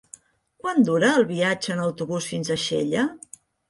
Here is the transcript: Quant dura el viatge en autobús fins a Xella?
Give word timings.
Quant 0.63 0.81
dura 0.87 1.13
el 1.19 1.27
viatge 1.33 1.77
en 1.77 1.85
autobús 1.87 2.35
fins 2.35 2.53
a 2.59 2.63
Xella? 2.67 3.09